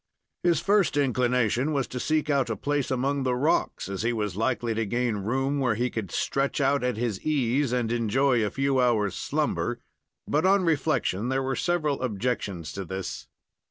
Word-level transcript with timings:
His 0.41 0.59
first 0.59 0.97
inclination 0.97 1.73
was 1.73 1.85
to 1.89 1.99
seek 1.99 2.27
out 2.27 2.49
a 2.49 2.55
place 2.55 2.89
among 2.89 3.21
the 3.21 3.35
rocks, 3.35 3.87
as 3.87 4.01
he 4.01 4.11
was 4.11 4.35
likely 4.35 4.73
to 4.73 4.83
gain 4.87 5.17
room 5.17 5.59
where 5.59 5.75
he 5.75 5.91
could 5.91 6.09
stretch 6.11 6.59
out 6.59 6.83
at 6.83 6.97
his 6.97 7.21
ease 7.21 7.71
and 7.71 7.91
enjoy 7.91 8.43
a 8.43 8.49
few 8.49 8.79
hours' 8.81 9.13
slumber, 9.13 9.79
but, 10.27 10.43
on 10.43 10.63
reflection, 10.63 11.29
there 11.29 11.43
were 11.43 11.55
several 11.55 12.01
objections 12.01 12.73
to 12.73 12.83
this. 12.83 13.27